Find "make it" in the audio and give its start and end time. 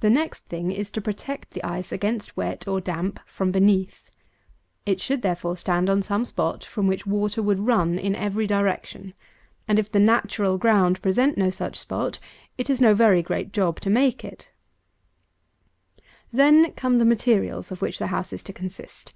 13.90-14.48